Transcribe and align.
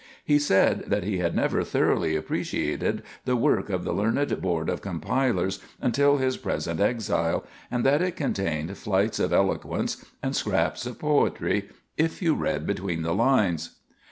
He 0.25 0.39
said 0.39 0.85
that 0.87 1.03
he 1.03 1.19
had 1.19 1.35
never 1.35 1.63
thoroughly 1.63 2.15
appreciated 2.15 3.03
the 3.25 3.35
work 3.35 3.69
of 3.69 3.83
the 3.83 3.93
learned 3.93 4.41
board 4.41 4.67
of 4.67 4.81
compilers 4.81 5.59
until 5.79 6.17
his 6.17 6.37
present 6.37 6.79
exile, 6.79 7.45
and 7.69 7.83
that 7.85 8.01
it 8.01 8.15
contained 8.15 8.75
flights 8.79 9.19
of 9.19 9.31
eloquence 9.31 10.03
and 10.23 10.35
scraps 10.35 10.87
of 10.87 10.97
poetry 10.97 11.69
if 11.97 12.19
you 12.19 12.33
read 12.33 12.65
between 12.65 13.03
the 13.03 13.13
lines. 13.13 13.75